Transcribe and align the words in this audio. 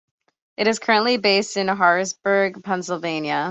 It 0.57 0.67
is 0.67 0.79
currently 0.79 1.17
based 1.17 1.55
in 1.57 1.67
Harrisburg, 1.67 2.63
Pennsylvania. 2.63 3.39